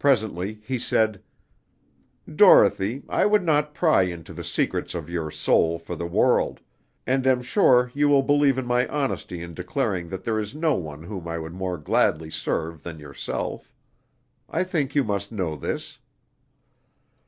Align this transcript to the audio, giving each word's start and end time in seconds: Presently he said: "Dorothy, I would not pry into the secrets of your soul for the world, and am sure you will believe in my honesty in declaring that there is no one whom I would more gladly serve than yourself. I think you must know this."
Presently 0.00 0.58
he 0.66 0.76
said: 0.76 1.22
"Dorothy, 2.28 3.04
I 3.08 3.26
would 3.26 3.44
not 3.44 3.74
pry 3.74 4.02
into 4.02 4.32
the 4.34 4.42
secrets 4.42 4.92
of 4.92 5.08
your 5.08 5.30
soul 5.30 5.78
for 5.78 5.94
the 5.94 6.04
world, 6.04 6.58
and 7.06 7.24
am 7.28 7.42
sure 7.42 7.92
you 7.94 8.08
will 8.08 8.24
believe 8.24 8.58
in 8.58 8.66
my 8.66 8.88
honesty 8.88 9.40
in 9.40 9.54
declaring 9.54 10.08
that 10.08 10.24
there 10.24 10.40
is 10.40 10.52
no 10.52 10.74
one 10.74 11.04
whom 11.04 11.28
I 11.28 11.38
would 11.38 11.54
more 11.54 11.78
gladly 11.78 12.28
serve 12.28 12.82
than 12.82 12.98
yourself. 12.98 13.72
I 14.50 14.64
think 14.64 14.96
you 14.96 15.04
must 15.04 15.30
know 15.30 15.54
this." 15.54 16.00